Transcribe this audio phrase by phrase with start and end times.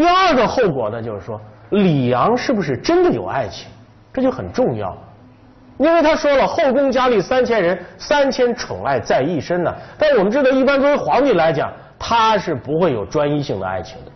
[0.00, 1.38] 第二个后果呢，就是说
[1.68, 3.68] 李阳是不是真的有爱情，
[4.14, 4.96] 这就很重要。
[5.76, 9.70] 因为他说了，后宫佳丽三千人，三千宠爱在一身呢。
[9.98, 14.12] 但我们知道，一般作为皇帝来讲，他是不会有专一性的爱情的。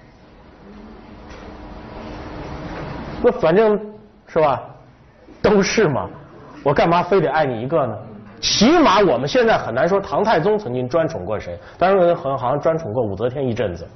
[3.23, 3.79] 那反正
[4.27, 4.62] 是吧，
[5.43, 6.09] 都是嘛，
[6.62, 7.95] 我干嘛非得爱你一个呢？
[8.41, 13.87] 起码我们现在很难说唐太宗曾经专宠过谁，当然好像好像专宠过武则天一阵子，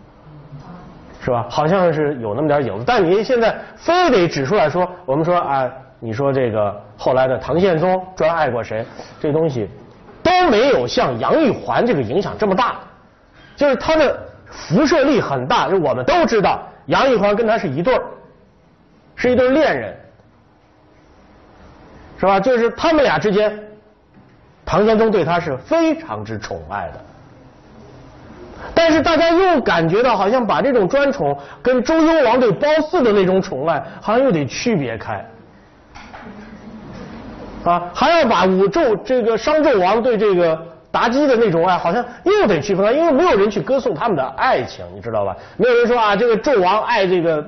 [1.29, 1.45] 是吧？
[1.50, 2.84] 好像是有那么点影子。
[2.86, 5.70] 但你现在非得指出来说，我们说啊，
[6.00, 8.82] 你说这个后来的唐宪宗专爱过谁？
[9.20, 9.68] 这东西
[10.22, 12.76] 都没有像杨玉环这个影响这么大，
[13.56, 15.68] 就是他的辐射力很大。
[15.68, 18.03] 就我们都知道，杨玉环跟他是一对儿。
[19.14, 19.95] 是一对恋人，
[22.18, 22.40] 是吧？
[22.40, 23.53] 就是他们俩之间，
[24.64, 27.04] 唐玄宗对他是非常之宠爱的。
[28.75, 35.25] 但是大家又感觉到，好像把这种专宠跟周幽王对褒姒的那种宠爱，好像又得区别开。
[37.64, 40.61] 啊，还要把武纣这个商纣王对这个
[40.92, 45.36] 妲己的那种爱，好像又得区分开，因为没有人去歌颂他们的爱情，你知道吧？
[45.56, 47.45] 没有人说啊，这个纣王爱这个。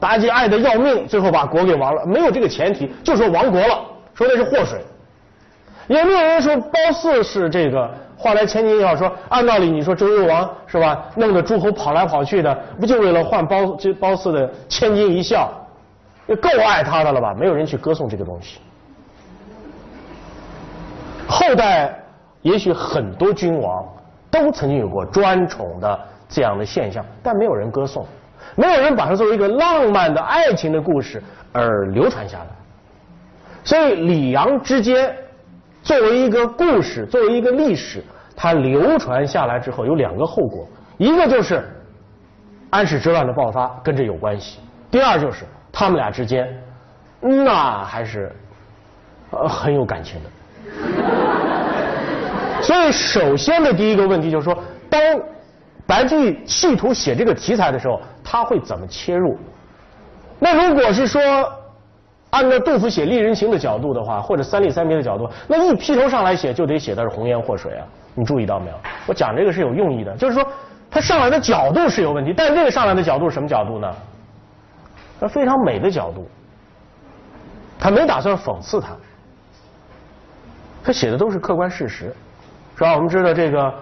[0.00, 2.04] 妲己爱的要命，最后把国给亡了。
[2.04, 3.80] 没有这个前提，就说亡国了，
[4.12, 4.80] 说那是祸水。
[5.86, 7.88] 也没有人说褒姒是这个
[8.24, 15.52] 换来千金要说，按道理你说周幽王是吧，弄得诸侯跑来跑去的，不就为了换褒这褒姒的千金一笑，
[16.26, 17.34] 也够爱他的了吧？
[17.38, 18.60] 没有人去歌颂这个东西。
[21.28, 21.94] 后代
[22.40, 23.86] 也许很多君王
[24.30, 28.06] 都曾经有过专宠的这样的现象，但没有人歌颂。
[28.54, 32.46] 没有人把它作为一个浪漫的爱情的故事而流传下来，
[33.64, 35.14] 所以李阳之间
[35.82, 38.02] 作为一个故事，作为一个历史，
[38.36, 40.66] 它流传下来之后有两个后果，
[40.98, 41.62] 一个就是
[42.70, 46.46] 安史之乱的爆发跟这有关系，第二就是他们俩之间
[47.20, 48.30] 那还是
[49.30, 50.30] 呃很有感情的。
[52.62, 54.56] 所以首先的第一个问题就是说，
[54.88, 55.00] 当
[55.86, 58.00] 白居易企图写这个题材的时候。
[58.26, 59.36] 他会怎么切入？
[60.38, 61.20] 那如果是说
[62.30, 67.86] 按照杜甫写丽人行的角度的话，或者三吏三别的角度，那一劈头上来写就得写的是红颜祸水啊！
[68.14, 68.76] 你注意到没有？
[69.06, 70.46] 我讲这个是有用意的，就是说
[70.90, 73.92] 他上来的角度是有问题，但是这个上来的角度是什么角度呢？
[75.20, 76.28] 他非常美的角度，
[77.78, 78.96] 他没打算讽刺他，
[80.82, 82.14] 他写的都是客观事实，
[82.76, 82.94] 是吧？
[82.94, 83.74] 我们知道这个。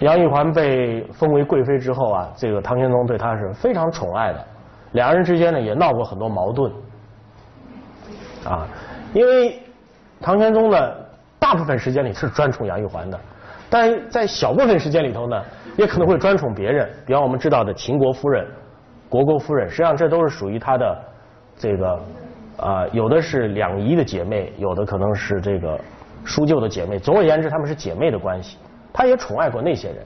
[0.00, 4.46] 杨玉环被封为贵妃之后啊，这个唐玄宗对她是非常宠爱的，
[4.92, 6.70] 两人之间呢也闹过很多矛盾，
[8.44, 8.68] 啊，
[9.14, 9.58] 因为
[10.20, 10.92] 唐玄宗呢
[11.46, 13.16] 大部分时间里是专宠杨玉环的，
[13.70, 15.40] 但在小部分时间里头呢，
[15.76, 18.44] 也可能会专宠别人，比方我们知道的秦国夫人、
[19.08, 20.98] 国公夫人，实际上这都是属于他的
[21.56, 22.00] 这个
[22.56, 25.78] 啊，有的是两姨的姐妹，有的可能是这个
[26.24, 28.58] 叔舅的姐妹，总而言之，他们是姐妹的关系。
[28.92, 30.04] 他也宠爱过那些人，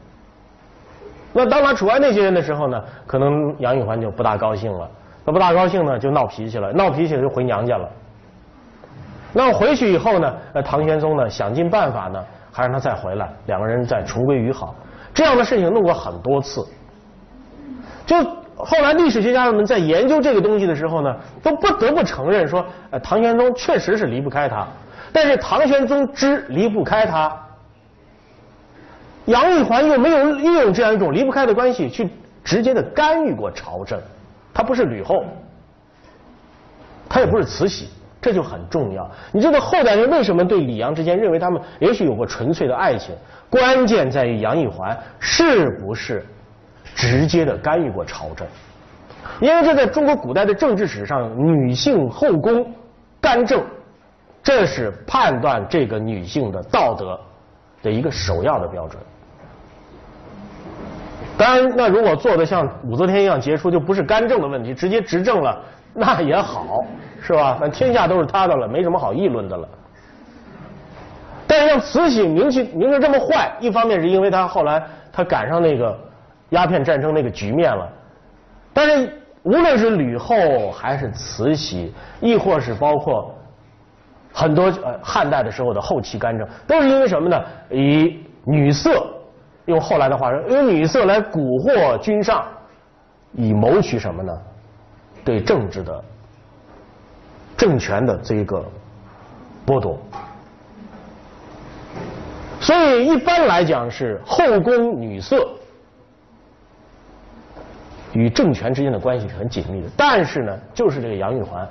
[1.33, 4.87] 那当他宠爱那些人的时候呢，可能杨玉环就不大高兴了。
[5.25, 7.89] 那不大高兴呢，就闹脾气了，闹脾气就回娘家了。
[9.33, 14.75] 那回去以后呢，那唐玄宗呢，想尽办法呢，还让他再回来，两个人再重归于好。
[15.15, 16.67] 这样的事情弄过很多次。
[18.07, 18.17] 就
[18.57, 24.67] 后来历史学家们在研究这个东西的时候呢，都不得不承认说，呃，唐玄宗确实是离不开他，
[25.13, 27.37] 但是唐玄宗之离不开他。
[29.27, 32.09] 杨玉环又没有利用这样一种离不开的关系去
[32.43, 34.01] 直接的干预过朝政，
[34.53, 35.25] 他不是吕后，
[37.09, 39.11] 他也不是慈禧，这就很重要。
[39.33, 43.15] 你知道后代人为什么对李杨之间认为他们也许有过纯粹的爱情？
[43.49, 46.25] 关键在于杨玉环是不是
[46.95, 48.47] 直接的干预过朝政？
[49.41, 52.67] 因为这在中国古代的政治史上，女性后宫
[53.21, 53.63] 干政，
[54.43, 57.19] 这是判断这个女性的道德
[57.83, 59.03] 的一个首要的标准。
[61.39, 65.59] 当然，那如果做的像武则天一样杰出，就不是干政的问题，直接执政了，
[65.93, 66.85] 那也好，
[67.21, 67.59] 是吧？
[67.61, 69.69] 那天下都是他的了，没什么好议论的了。
[71.47, 74.83] 但是像慈禧名气名声这么坏，一方面是因为他后来
[75.13, 75.99] 他赶上那个
[76.51, 77.89] 鸦片战争那个局面了。
[78.73, 83.35] 但是无论是吕后还是慈禧，亦或是包括
[84.33, 87.45] 很多呃汉代的时候的后期干政，都是因为什么呢？
[87.71, 89.05] 以女色。
[89.67, 92.45] 用后来的话说，用女色来蛊惑君上，
[93.33, 94.33] 以谋取什么呢？
[95.25, 96.05] 对政治的、
[97.57, 98.65] 政权的这个
[99.67, 99.99] 剥夺。
[102.61, 105.49] 所以一般来讲是后宫女色，
[108.13, 109.89] 与政权之间的关系是很紧密的。
[109.97, 111.67] 但是呢，就是这个杨玉环，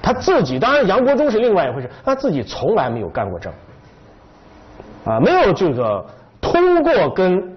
[0.00, 3.52] 他自己当然杨国忠是另外一回事，他自己从来没有干过政，
[5.04, 6.06] 啊，没有这个
[6.40, 7.56] 通过跟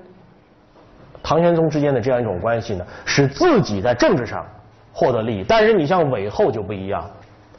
[1.21, 4.44] 唐玄宗之间的这样一种关系呢，使自己在政治上
[4.94, 5.46] 获得利益。
[5.48, 7.10] 但是你像韦后就不一样，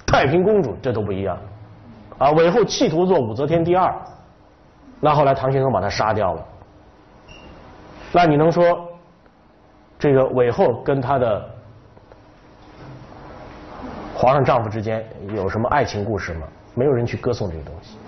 [0.06, 1.38] 太平公主这都不一样，
[2.19, 3.94] 啊，韦后企图做武则天第二，
[5.00, 6.46] 那后来唐玄宗把她杀掉了。
[8.12, 8.88] 那你能说
[9.99, 11.49] 这个韦后跟她的
[14.14, 16.46] 皇上丈夫之间有什么爱情故事吗？
[16.75, 17.99] 没有人去歌颂这个东西，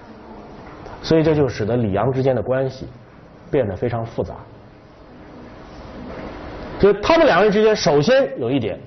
[1.02, 2.88] 所以这就使得李杨之间的关系
[3.50, 4.34] 变得非常复杂。
[6.78, 8.80] 就他们两个人之间，首先有一点，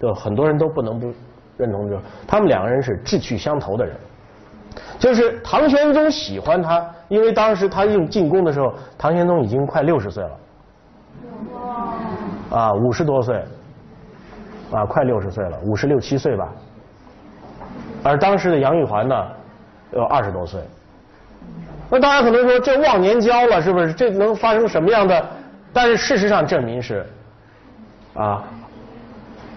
[0.00, 1.12] 就很多人都不能不
[1.56, 3.94] 认同，就是他们两个人是志趣相投的人。
[4.98, 10.30] 就是唐玄宗喜欢他，因为当时他进进宫的时候，唐玄宗已经快六十岁了。
[12.50, 13.44] 啊，五十多岁，
[14.72, 16.52] 啊，快六十岁了，五十六七岁吧。
[18.02, 19.14] 而当时的杨玉环呢，
[19.92, 20.60] 有二十多岁。
[21.90, 23.92] 那大家可能说这忘年交了，是不是？
[23.92, 25.26] 这能发生什么样的？
[25.72, 27.06] 但是事实上证明是，
[28.14, 28.44] 啊，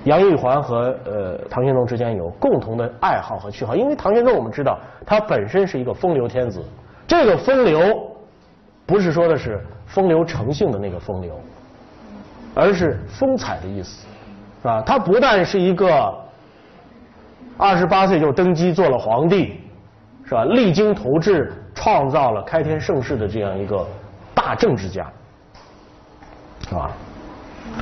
[0.06, 3.76] 杨玉环和呃唐玄宗之间有共同的爱好和趣好。
[3.76, 6.64] 因为唐玄宗我们知道，他本身是一个风流天子。
[7.08, 8.16] 这个风流，
[8.86, 11.40] 不是说的是风流成性的那个风流。
[12.60, 14.08] 而是风采的意思，
[14.62, 14.82] 是吧？
[14.82, 16.12] 他不但是一个
[17.56, 19.62] 二十八岁就登基做了皇帝，
[20.26, 20.44] 是吧？
[20.46, 23.86] 励精图治，创造了开天盛世的这样一个
[24.34, 25.06] 大政治家，
[26.68, 26.90] 是吧？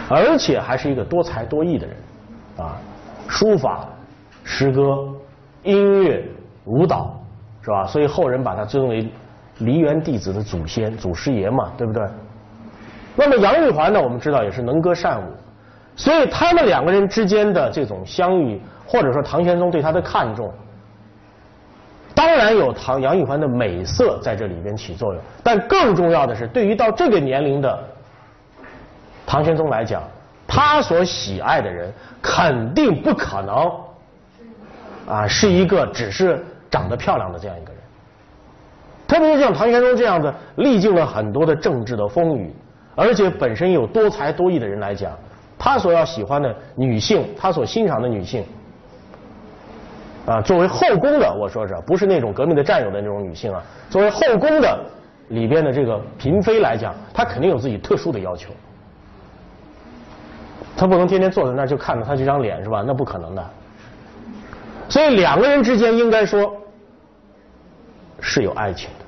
[0.09, 1.95] 而且还是一个多才多艺的人，
[2.57, 2.77] 啊，
[3.27, 3.87] 书法、
[4.43, 5.07] 诗歌、
[5.63, 6.23] 音乐、
[6.65, 7.19] 舞蹈，
[7.61, 7.85] 是吧？
[7.85, 9.09] 所以后人把他尊为
[9.59, 12.03] 梨园弟子的祖先、祖师爷嘛，对不对？
[13.15, 14.01] 那么杨玉环呢？
[14.01, 15.25] 我们知道也是能歌善舞，
[15.95, 20.51] 所以他们两个人之间的这种相遇，或者说唐玄宗对他的看重，
[22.13, 27.83] 当然有唐杨玉环的美色在这里边起作用，但更重要的是，对于到这个年龄的
[29.25, 30.03] 唐玄宗来讲，
[30.47, 31.91] 他所喜爱的人
[32.21, 33.71] 肯定不可能
[35.07, 37.81] 啊是一个只是长得漂亮的这样一个人，
[39.07, 42.53] 特别是像唐玄宗这样子历经了很多的政治的风雨。
[42.97, 45.11] 而且本身有多才多艺的人来讲，
[45.59, 48.45] 他所要喜欢的女性，他所欣赏的女性，
[50.25, 53.61] 啊，作为后宫的，我说是不是那种革命的战友的那种女性啊？
[53.89, 54.79] 作为后宫的
[55.27, 58.53] 里边的这个嫔妃来讲，她肯定有自己特殊的要求，
[60.77, 62.83] 他不能天天坐在那儿就看着他这张脸是吧？
[62.85, 63.49] 那不可能的。
[64.89, 66.55] 所以两个人之间应该说
[68.19, 69.05] 是有爱情的。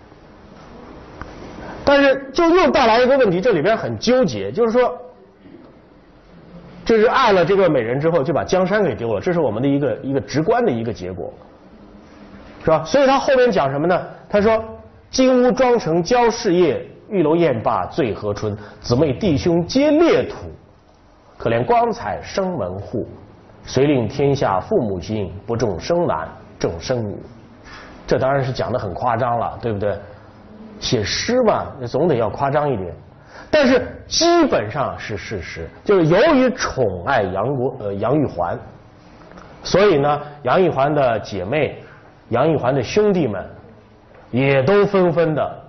[1.84, 4.94] 但是就又带来一个问题，这里边很纠结，就是说，
[6.84, 11.34] 这是爱了这个美人之后，就把江山给丢了，这是我们的一个一个直观的一个结果，
[12.64, 12.84] 是吧？
[12.84, 14.06] 所以他后面讲什么呢？
[14.30, 14.62] 他说
[15.10, 18.58] ：“金屋妆成娇侍夜，玉楼宴罢醉和春。
[18.82, 20.36] 姊妹弟兄皆列土，
[21.38, 23.08] 可怜光彩生门户。
[23.66, 27.18] 遂令天下父母心，不重生男重生女。”
[28.08, 29.94] 这当然是讲的很夸张了，对不对？
[30.80, 32.94] 写诗嘛，总得要夸张一点，
[33.52, 35.68] 但是基本上是事实。
[35.84, 38.58] 就是由于宠爱杨国呃杨玉环，
[39.64, 41.84] 所以呢，杨玉环的姐妹、
[42.30, 43.46] 杨玉环的兄弟们，
[44.32, 45.64] 也都纷纷的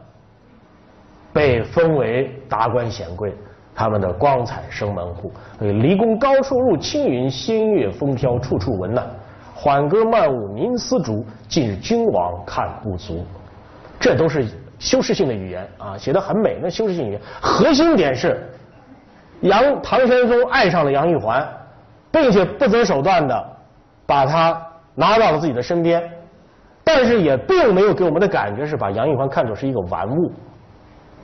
[1.32, 3.34] 被封为达官显贵，
[3.78, 5.30] 他们的光彩生门户。
[5.60, 9.06] 离宫高处入，青云仙乐风飘处处闻呐。
[9.54, 13.24] 缓歌慢舞凝丝竹，近日君王看不足。
[14.00, 14.44] 这都是。
[14.80, 16.56] 修饰性的语言啊，写的很美。
[16.62, 18.48] 那修饰性语言核心点是，
[19.40, 21.44] 杨唐玄宗爱上了杨玉环，
[22.12, 23.56] 并且不择手段的
[24.06, 24.56] 把她
[24.94, 26.00] 拿到了自己的身边，
[26.84, 30.30] 但是也并没有给我们的感觉是把杨玉环看作是一个玩物，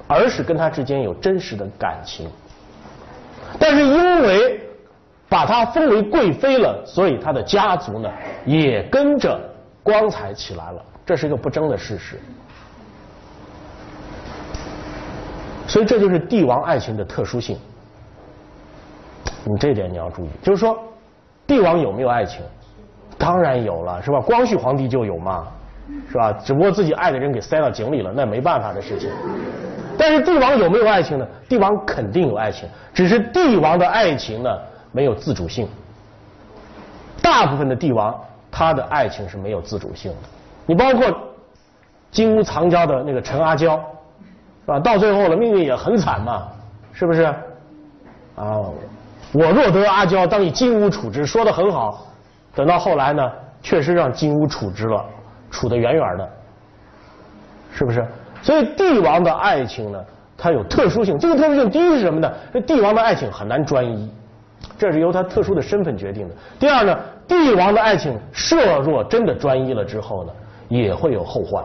[0.09, 2.29] 而是跟他之间有真实的感情。
[3.59, 4.61] 但是因为
[5.29, 8.11] 把她封为贵妃了，所以她的家族呢
[8.45, 9.41] 也跟着
[9.83, 12.19] 光彩起来了，这是一个不争的事实。
[15.67, 17.59] 所以这就是帝王爱情的特殊性，
[19.45, 20.29] 你这点你要注意。
[20.43, 20.79] 就是说，
[21.47, 22.43] 帝王有没有爱情？
[23.17, 24.21] 当然有了，是吧？
[24.21, 25.47] 光绪皇帝就有嘛，
[26.11, 26.33] 是吧？
[26.33, 29.09] 只不过自己爱的人给塞到井里了，那没办法的事情。
[29.99, 31.27] 但是帝王有没有爱情呢？
[31.49, 34.51] 帝王肯定有爱情，只是帝王的爱情呢
[34.93, 35.69] 没有自主性。
[37.23, 38.19] 大部分的帝王
[38.51, 40.19] 他的爱情是没有自主性的。
[40.67, 41.13] 你包括
[42.11, 43.83] 金屋藏娇的那个陈阿娇。
[44.67, 44.81] 是吧？
[44.81, 46.49] 到最后了，命运也很惨嘛，
[46.95, 47.25] 是不是？
[48.35, 48.65] 啊，
[49.35, 52.07] 我若得阿娇，当以金屋处之，说的很好。
[52.55, 55.05] 等到后来呢，确实让金屋处之了，
[55.51, 56.31] 处得远远的，
[57.75, 58.07] 是不是？
[58.45, 60.05] 所以帝王的爱情呢，
[60.37, 61.19] 它有特殊性。
[61.19, 62.31] 这个特殊性，第一是什么呢？
[62.53, 64.11] 这帝王的爱情很难专一，
[64.77, 66.35] 这是由他特殊的身份决定的。
[66.61, 66.95] 第二呢，
[67.27, 70.33] 帝王的爱情设若真的专一了之后呢，
[70.69, 71.65] 也会有后患。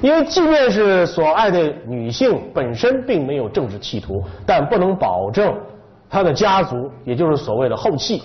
[0.00, 5.54] 因为即便是所爱的女性本身并没有政治企图，但不能保证
[6.08, 8.22] 他的家族，也就是所谓的后继，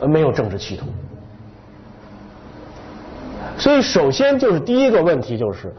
[0.00, 0.84] 呃，没有政治企图。
[3.58, 5.74] 所以，首先就是第一个问题就是，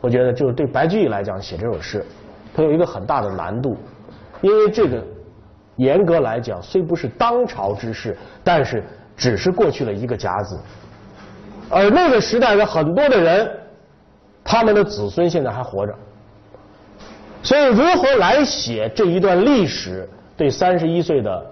[0.00, 2.06] 我觉得就是对白居易来讲写这首诗，
[2.54, 3.76] 它有一个很大的难度，
[4.40, 5.02] 因为这个
[5.76, 8.84] 严格来讲虽不是当朝之事，但是
[9.16, 10.58] 只是过去了一个甲子。
[11.68, 13.50] 而那个时代的很多的人，
[14.44, 15.94] 他们的子孙现在还活着，
[17.42, 21.46] 所以如何来写这一段历史，对三十一岁的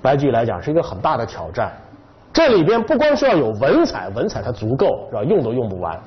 [0.00, 1.70] 白居易来讲是一个很大的挑战。
[2.32, 5.24] 这里边不光是要有文采，文采它足够是吧？
[5.24, 5.98] 用都用不完，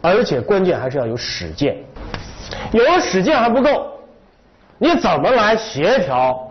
[0.00, 1.76] 而且关键还是要有史见。
[2.72, 3.92] 有了史见还不够，
[4.78, 6.48] 你怎么来协调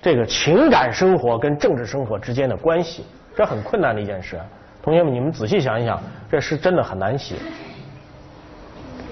[0.00, 3.04] 这个情感生活跟政治生活之间的关系？
[3.34, 4.38] 这很困难的一件事。
[4.82, 5.98] 同学们，你们仔细想一想，
[6.30, 7.36] 这诗真的很难写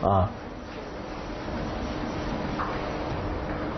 [0.02, 0.28] 啊！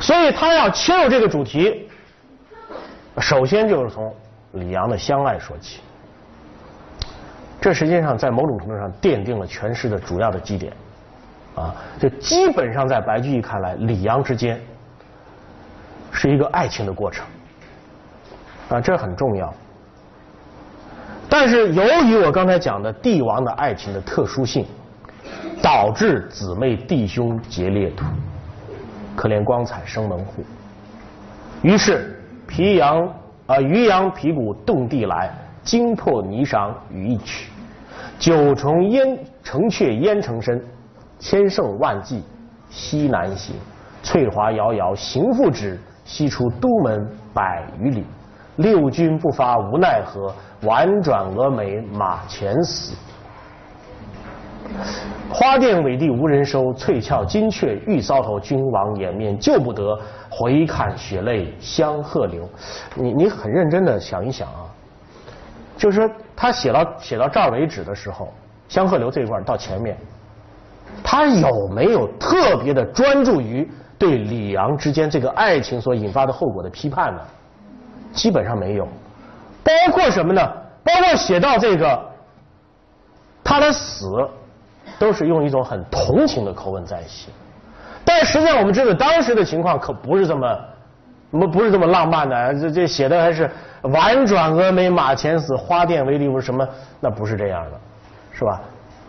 [0.00, 1.88] 所以他要切入这个主题，
[3.18, 4.12] 首先就是从
[4.52, 5.80] 李阳的相爱说起。
[7.60, 10.72] 这实际上在某种程度上奠定了全诗的主要的基点
[11.54, 11.74] 啊！
[11.98, 14.60] 就基本上在白居易看来，李阳之间
[16.10, 17.24] 是一个爱情的过程
[18.68, 19.54] 啊，这很重要。
[21.28, 24.66] 但是由于我刚才讲的帝王的爱情的特殊性，
[25.62, 28.04] 导致姊妹弟兄结列土，
[29.14, 30.44] 可怜光彩生门户。
[31.62, 33.08] 于是皮阳
[33.46, 35.30] 啊渔阳皮鼓动地来，
[35.62, 37.50] 惊破霓裳羽翼曲。
[38.18, 40.64] 九重烟城阙烟成身，
[41.18, 42.22] 千乘万骑
[42.70, 43.54] 西南行。
[44.02, 48.04] 翠华遥遥行复止，西出都门百余里。
[48.56, 50.32] 六军不发无奈何，
[50.62, 52.94] 宛转蛾眉马前死。
[55.30, 58.38] 花钿委地无人收，翠翘金雀玉搔头。
[58.38, 59.98] 君王掩面救不得，
[60.34, 62.48] 回看血泪香鹤流。
[62.94, 64.64] 你你很认真的想一想啊，
[65.76, 68.32] 就是说他写到写到这儿为止的时候，
[68.66, 69.94] 香鹤流这一块到前面，
[71.04, 77.20] 他有没有特别的专注于对李阳之间这个爱情所引发的后果的批判呢？
[78.12, 78.88] 基本上没有，
[79.62, 80.40] 包括什么呢？
[80.82, 82.10] 包括写到这个
[83.44, 84.06] 他的死，
[84.98, 87.28] 都是用一种很同情的口吻在写。
[88.04, 90.58] 但实际上我们知道，当时的情况可不是这么，
[91.30, 92.54] 不不是这么浪漫的。
[92.54, 93.50] 这这写的还是
[93.82, 96.66] 婉转蛾眉马前死，花钿为例如什么？
[97.00, 97.80] 那不是这样的，
[98.32, 98.60] 是吧？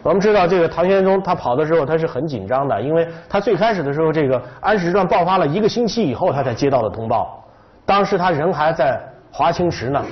[0.03, 7.41] 我们知道这个唐玄宗他跑的时候他是很紧张的，因为他最开始的时候这个安史之乱爆发了一个星期以后，他才接到的通报。
[7.85, 10.05] 当时他人还在华清池呢，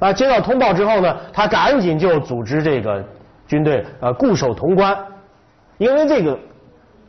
[0.00, 3.00] 啊，接到通报之后呢，他赶紧就组织这个
[3.46, 4.96] 军队呃固守潼关，
[5.78, 6.36] 因为这个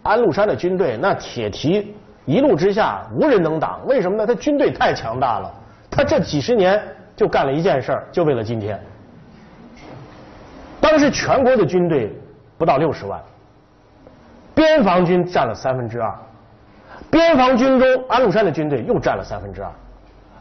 [0.04, 4.26] 安禄山的军队那铁蹄一路之下无人能挡，为什么呢？
[4.26, 5.52] 他军队太强大了，
[5.90, 6.82] 他这几十年
[7.16, 8.80] 就干了一件事儿，就为了今天。
[10.80, 12.12] 当时全国的军队
[12.58, 13.22] 不到六十万，
[14.56, 16.14] 边防军占了三分之二。
[17.10, 19.72] 边防军中，安禄山的军队又占了三分之二。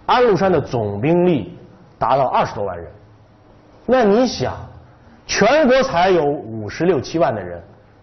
[0.07, 1.59] 安禄山的总兵力
[1.99, 2.87] 达到二十多万人。
[3.87, 4.55] 那你想，
[5.27, 7.61] 全国才有五十六七万的人，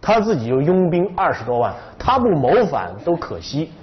[0.08, 3.74] 他自己又拥兵二十多万，他不谋反都可惜。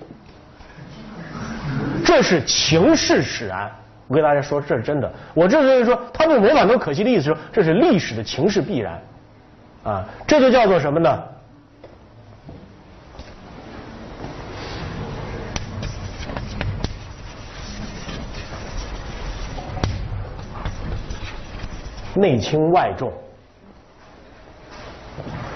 [2.02, 3.70] 这是情势使然。
[4.08, 5.12] 我跟大家说，这是真的。
[5.34, 8.98] 我这是说，他不谋反都可惜的意思，说这是历史的情势必然。
[9.82, 11.22] 啊，这就叫做什么呢？
[22.14, 23.12] 内轻外重，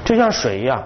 [0.09, 0.83] 就像水一样，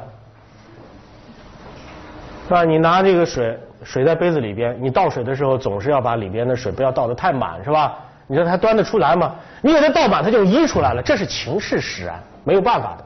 [2.48, 2.64] 是吧？
[2.64, 7.96] 你拿这个水，水在杯子里边，你倒水的时候总是要把里边的水不要倒得太满，是吧？
[8.26, 9.32] 你说它端得出来吗？
[9.60, 13.04] 你给它倒满，它就溢出来了，这是情势使然，没有办法的。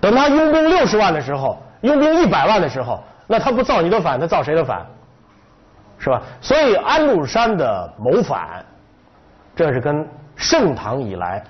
[0.00, 4.86] 等他拥兵六十万的时候，拥兵一百万的时候，那他不造你的反，他造谁的反？
[5.98, 6.22] 是吧？
[6.40, 8.64] 所以安禄山的谋反，
[9.56, 10.08] 这是跟。
[10.42, 11.44] 盛唐以来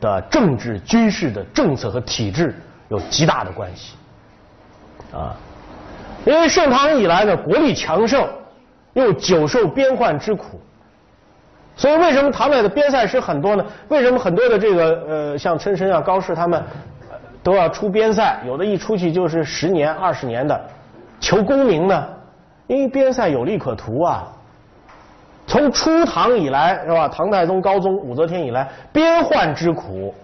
[0.00, 2.54] 的政治、军事的政策和体制
[2.88, 3.94] 有极大的关系
[5.12, 5.34] 啊，
[6.24, 8.28] 因为盛唐以来呢，国力强盛，
[8.92, 10.60] 又久受边患之苦，
[11.76, 13.64] 所以为什么唐代的边塞诗很多呢？
[13.88, 16.62] 为什么很多的这个呃，像岑参啊、高适他们
[17.42, 18.40] 都要出边塞？
[18.46, 20.60] 有的一出去就是十年、二十年的
[21.20, 22.06] 求功名呢？
[22.66, 24.28] 因为边塞有利可图啊。
[25.48, 27.08] 从初唐以来是吧？
[27.08, 30.14] 唐太宗、高宗、武则天以来，边患之苦。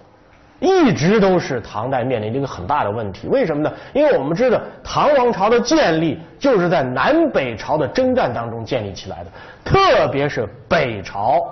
[0.60, 3.70] 一直都是唐代面临的一个很大的问题，为什么呢？
[3.92, 9.30] 因为我们知道唐王朝的建立就是在南北朝的征战当中建立起来的，
[9.62, 11.42] 特别是北朝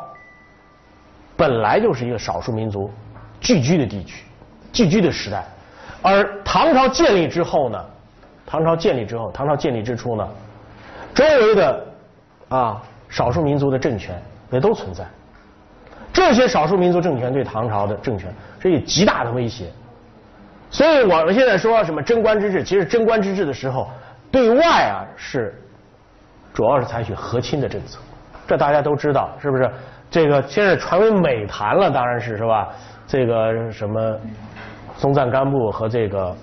[1.37, 2.91] 本来就是一个少数民族
[3.38, 4.25] 聚居的地区、
[4.73, 5.45] 聚居的时代，
[6.00, 7.85] 而唐朝建立之后呢，
[8.47, 10.26] 唐朝建立之后，唐朝建立之初呢，
[11.12, 11.87] 周围的
[12.49, 15.04] 啊少数民族的政权也都存在。
[16.14, 19.66] 这些少数民族政权对唐朝的政权是有极大的威胁，
[20.71, 23.88] 所以我们现在说什么贞观之治，其实贞观之治的时候，
[24.31, 25.54] 对外啊是
[26.54, 27.99] 主要是采取和亲的政策，
[28.47, 29.71] 这大家都知道，是不是？
[30.11, 32.69] 这个现在传为美谈了，当然是是吧？
[33.07, 34.19] 这个什么
[34.97, 36.37] 松赞干布和这个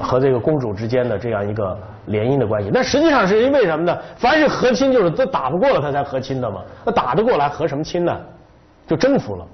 [0.00, 1.78] 和这个公主之间的这样一个。
[2.06, 3.98] 联姻的关系，那实际上是因为什么呢？
[4.16, 6.62] 凡是和亲，就是都打不过了，他才和亲的嘛。
[6.84, 8.16] 那打得过来，和什么亲呢？
[8.86, 9.44] 就征服了。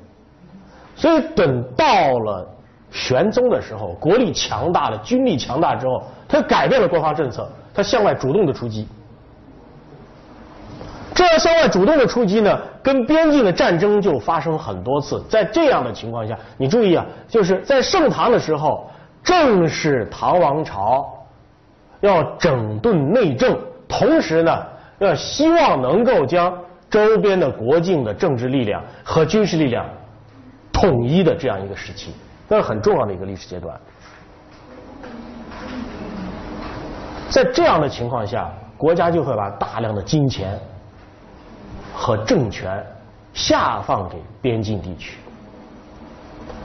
[0.95, 1.87] 所以等到
[2.19, 2.47] 了
[2.91, 8.87] 玄宗的时候，国力强大了，军力强大之后，他改变了国防政策，他向外主动的出击。
[11.15, 15.23] 这样向外主动的出击呢，跟边境的战争就发生很多次。
[15.29, 18.91] 在这样的情况下，你注意啊，就是在盛唐的时候，
[19.23, 21.11] 正是唐王朝。
[22.03, 23.57] 要整顿内政，
[23.89, 24.67] 同时呢，
[24.99, 26.53] 要希望能够将
[26.91, 29.87] 周边的国境的政治力量和军事力量
[30.73, 32.13] 统一的这样一个时期，
[32.49, 33.81] 那是很重要的一个历史阶段。
[37.31, 40.59] 在这样的情况下，国家就会把大量的金钱
[41.95, 42.85] 和政权
[43.33, 45.17] 下放给边境地区。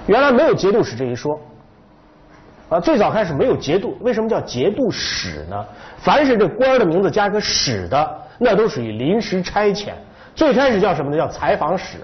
[0.08, 1.40] 原来没有节度使这一说。
[2.70, 5.66] 啊，最早开始没有节度，为什么叫节度使呢？
[5.98, 9.94] 凡是这官的名字加个使的，那都属于临时差遣。
[10.36, 11.18] 最开始叫什么呢？
[11.18, 12.00] 叫采访使。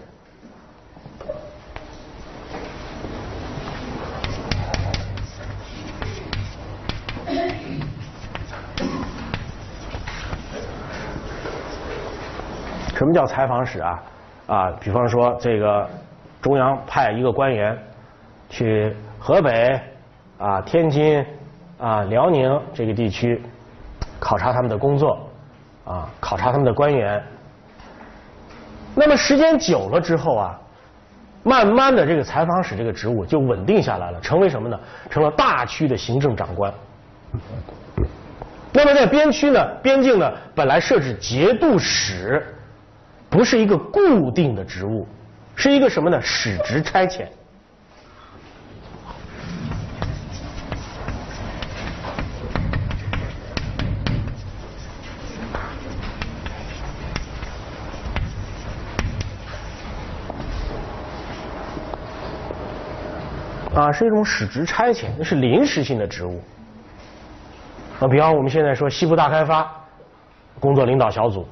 [12.95, 14.03] 什么叫采访使啊？
[14.47, 15.89] 啊，比方说这个
[16.41, 17.77] 中央派一个官员
[18.49, 19.77] 去河北。
[20.37, 21.25] 啊，天津
[21.77, 23.41] 啊，辽宁这个地区
[24.19, 25.29] 考察他们的工作，
[25.85, 27.23] 啊，考察他们的官员。
[28.95, 30.59] 那么时间久了之后啊，
[31.43, 34.79] 慢慢的这个采访使这个职务就稳定下来了，成为什么呢？
[35.09, 36.73] 成了大区的行政长官。
[38.71, 42.43] 那么在边区呢，边境呢，本来设置节度使，
[43.29, 45.07] 不是一个固定的职务，
[45.55, 46.19] 是一个什么呢？
[46.21, 47.27] 使职差遣。
[63.83, 66.39] 啊，是一种使职差遣，那是临时性的职务。
[67.99, 69.69] 啊，比方我们现在说西部大开发
[70.59, 71.45] 工作领导小组，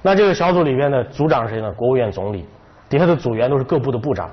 [0.00, 1.72] 那这个小组里边的组长是谁呢？
[1.72, 2.46] 国务院总理，
[2.88, 4.30] 底下的组员都是各部的部长，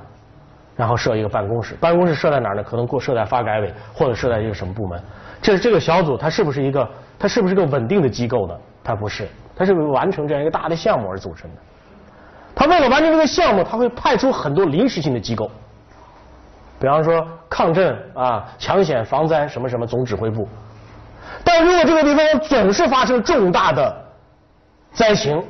[0.75, 2.63] 然后设一个办公室，办公室设在哪儿呢？
[2.63, 5.01] 可能过设在发改委或者设在一个什么部门。
[5.41, 8.55] 这这个小组它是不是一个它是不是个稳定的机构呢？
[8.83, 11.57] 它不是，它是为完成这样一个大的项目而组成的。
[12.55, 15.49] 它为了完成这个项目，它会派出很多临时性的机构。
[16.79, 20.47] 比方说抗震啊、抢险防灾什么什么总指挥部，
[21.43, 23.95] 但如果这个地方总是发生重大的
[24.91, 25.43] 灾情，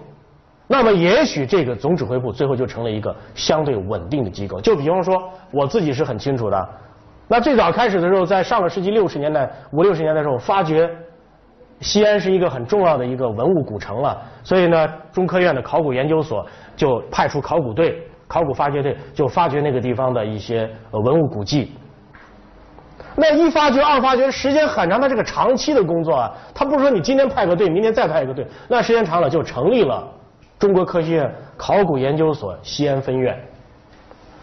[0.68, 4.62] 那么也许这个总指挥部最后就成了一个相对稳定的机构。
[4.62, 6.70] 就比方说，我自己是很清楚的。
[7.28, 10.90] 那最早开始的时候，在上个世纪六十年代、五六十年代的时候，发觉
[11.82, 16.46] 西安是一个很重要的一个文物古城了，所以呢，中科院的考古研究所
[16.78, 18.02] 就派出考古队。
[18.28, 21.72] 考古发掘队就发掘那个地方的一些文物古迹。
[23.16, 26.32] 那一发掘、二发掘，时间很长，它是个长期的工作啊。
[26.54, 30.08] 他不是说你今天派个队，明天再派一个队，那时间长了就成立了
[30.60, 33.36] 中国科学院考古研究所西安分院。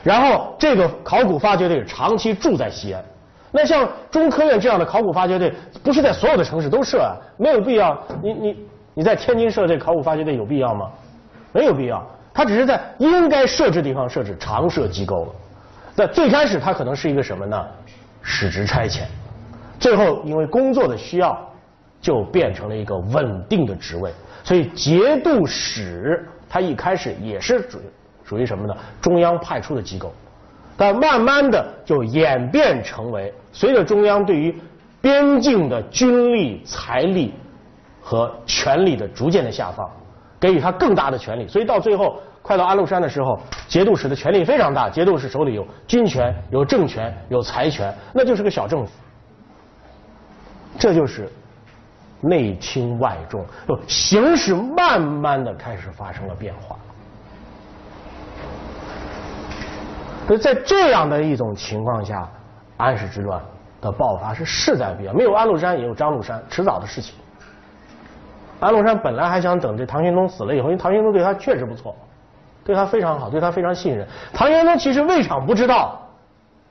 [0.02, 3.04] 然后这个考古发掘队长期住在西安。
[3.52, 5.52] 那像中科院这样的考古发掘队，
[5.84, 7.96] 不是在所有的城市都设啊，没有必要。
[8.20, 10.90] 你你你在天津设这考古发掘队有必要吗？
[11.52, 12.04] 没有必要。
[12.34, 15.32] 它只是在应该设置地方设置常设机构了。
[15.94, 17.64] 那最开始它可能是一个什么呢？
[18.20, 19.02] 使职差遣。
[19.78, 21.38] 最后因为工作的需要，
[22.00, 24.12] 就变成了一个稳定的职位。
[24.42, 27.78] 所以节度使他一开始也是属
[28.24, 28.74] 属于什么呢？
[29.00, 30.12] 中央派出的机构，
[30.76, 34.54] 但慢慢的就演变成为随着中央对于
[35.00, 37.32] 边境的军力、财力
[38.02, 39.88] 和权力的逐渐的下放，
[40.40, 41.48] 给予他更大的权力。
[41.48, 48.92] 所以到最后快到安禄山的时候，节度使的权力非常大，节度使手里有军权、有政权、有财权，那就是个小政府。
[50.78, 51.30] 这就是
[52.20, 56.76] 内轻外重，就形势慢慢的开始发生了变化。
[60.26, 62.28] 所以在这样的一种情况下，
[62.76, 63.40] 安史之乱
[63.80, 65.14] 的爆发是势在必然。
[65.14, 67.14] 没有安禄山，也有张禄山，迟早的事情。
[68.60, 71.94] 安禄山本来还想等这唐玄宗死了以后，因为唐玄宗对他确实不错，
[72.64, 74.06] 对他非常好，对他非常信任。
[74.32, 76.00] 唐玄宗其实未尝不知道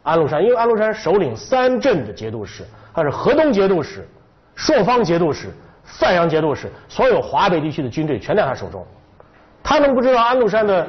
[0.03, 2.63] 安禄山，因为安禄山首领三镇的节度使。
[2.95, 4.07] 他是河东节度使、
[4.55, 5.49] 朔方节度使、
[5.83, 8.85] 范阳节度使，所有华北地区的军队全在他手中。
[9.63, 10.87] 他能不知道安禄山的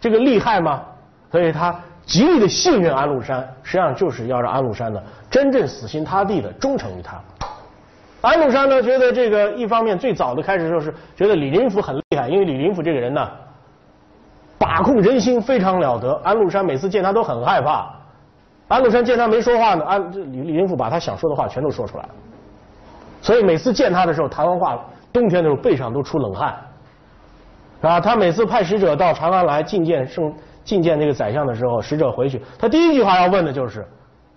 [0.00, 0.82] 这个厉害吗？
[1.30, 7.20] 所以他极力的信任安禄山，实际上就是要让安禄山呢真正死心塌地的忠诚于他。
[8.20, 13.30] 安禄山呢觉得这个一方面最早的开始就是觉得李林甫很厉害，因为李林甫这个人呢
[14.58, 17.94] 把控人心非常了得，安禄山每次见他都很害怕。
[18.68, 22.08] 安禄山见他没说话呢，安李李林甫把他想说的话全都说出来了，
[23.22, 24.76] 所以每次见他的时候，谈完话，
[25.12, 26.56] 冬天的时候背上都出冷汗，
[27.82, 33.86] 啊，他每次派使者到长安来觐见圣觐见那个宰相的时候，使者回去，他第一句话要问的就是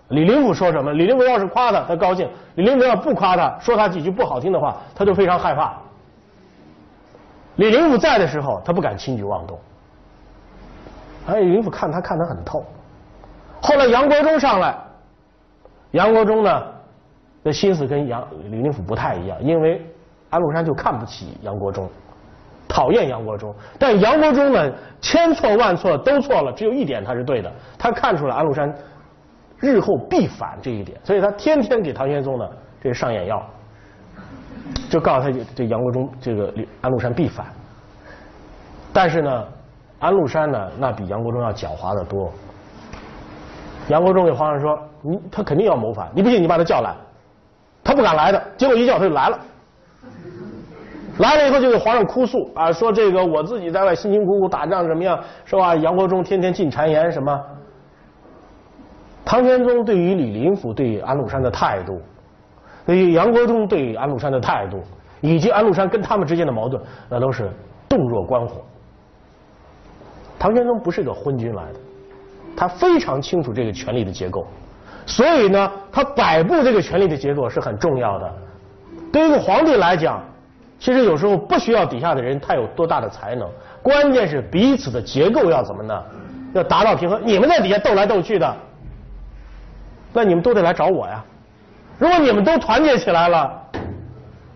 [0.10, 0.92] 李林甫说什么？
[0.94, 5.74] 李林甫要是夸他，他高兴；李林甫要不夸他，说他几句不好听的话，他就非常害怕。
[7.58, 9.60] 李林甫在的时候，他不敢轻举妄动。
[11.28, 12.66] 哎，李林甫看他看得很透。
[13.62, 14.76] 后来杨国忠上来，
[15.92, 16.64] 杨国忠呢
[17.44, 19.86] 的心思跟杨李林甫不太一样，因为
[20.30, 21.88] 安禄山就看不起杨国忠，
[22.68, 23.54] 讨厌杨国忠。
[23.78, 28.74] 但杨国忠呢千错万错都错了，只有一点他是对的，他看出了安禄山
[29.60, 32.50] 日后必反这一点，所以他天天给唐玄宗呢
[32.82, 33.44] 这上眼药，
[34.90, 37.46] 就告诉他这杨国忠这个安禄山必反。
[38.94, 39.46] 但是呢，
[40.00, 42.32] 安禄山呢那比杨国忠要狡猾的多。
[43.90, 46.96] 杨国忠给皇上说：“你他肯定要谋反，你不信你把他叫来，
[47.84, 48.42] 他不敢来的。
[48.56, 49.40] 结果一叫他就来了，
[51.18, 55.76] 来了以后就给皇上哭诉啊，说这个我自己在外辛辛苦苦打仗怎么样，是吧？
[55.76, 57.44] 杨国忠天天进谗言什么？
[59.30, 62.02] 唐玄宗对于李林甫对安禄山的态度，
[62.84, 64.82] 对于杨国忠对安禄山的态度，
[65.22, 67.48] 以及安禄山跟他们之间的矛盾，那都是
[67.88, 68.60] 洞若观火。
[70.40, 71.80] 唐玄宗不是个昏君来的。”
[72.58, 74.48] 他非常清楚这个权力的结构，
[75.06, 78.34] 所以呢，他摆布这个权力的结构是很重要的。
[79.14, 80.24] 对于一个皇帝来讲，
[80.80, 83.48] 其实有时候不需要底下的人他有多大的才能，
[83.84, 86.04] 关键是彼此的结构要怎么呢？
[86.54, 87.22] 要达到平衡。
[87.24, 88.56] 你们在底下斗来斗去的，
[90.14, 91.24] 那你们都得来找我呀。
[91.98, 93.62] 如果你们都团结起来了，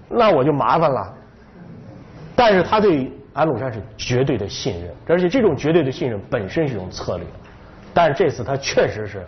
[0.10, 1.14] 那我就麻烦了。
[2.36, 7.26] 但是他对安禄山是绝对的信任，而且这种绝对的信任本身是一种策略。
[7.94, 9.26] 但这次他确实是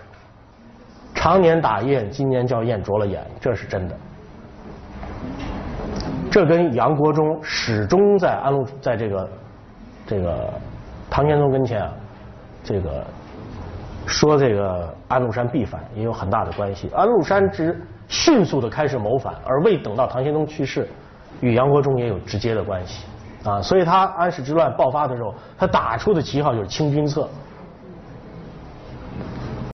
[1.13, 3.95] 常年打雁，今年叫雁啄了眼，这是真的。
[6.31, 9.29] 这跟杨国忠始终在安禄在这个
[10.05, 10.53] 这个
[11.09, 11.93] 唐玄宗跟前啊，
[12.63, 13.05] 这个
[14.07, 16.89] 说这个安禄山必反也有很大的关系。
[16.95, 20.87] 安禄山之迅速的开始谋反，而未等到唐玄宗去世，
[21.41, 23.05] 与杨国忠也有直接的关系
[23.43, 23.61] 啊。
[23.61, 27.27] 所以他安史之乱爆发的时候，他打出的旗号就是清君侧。